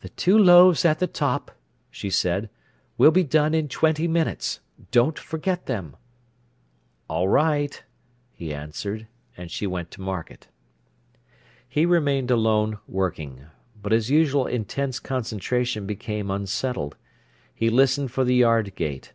"The 0.00 0.08
two 0.08 0.36
loaves 0.36 0.84
at 0.84 0.98
the 0.98 1.06
top," 1.06 1.52
she 1.88 2.10
said, 2.10 2.50
"will 2.98 3.12
be 3.12 3.22
done 3.22 3.54
in 3.54 3.68
twenty 3.68 4.08
minutes. 4.08 4.58
Don't 4.90 5.16
forget 5.16 5.66
them." 5.66 5.94
"All 7.08 7.28
right," 7.28 7.80
he 8.32 8.52
answered; 8.52 9.06
and 9.36 9.52
she 9.52 9.68
went 9.68 9.92
to 9.92 10.00
market. 10.00 10.48
He 11.68 11.86
remained 11.86 12.32
alone 12.32 12.78
working. 12.88 13.44
But 13.80 13.92
his 13.92 14.10
usual 14.10 14.48
intense 14.48 14.98
concentration 14.98 15.86
became 15.86 16.28
unsettled. 16.28 16.96
He 17.54 17.70
listened 17.70 18.10
for 18.10 18.24
the 18.24 18.34
yard 18.34 18.74
gate. 18.74 19.12